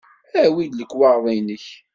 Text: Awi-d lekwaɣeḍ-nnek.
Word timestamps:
Awi-d 0.43 0.71
lekwaɣeḍ-nnek. 0.79 1.65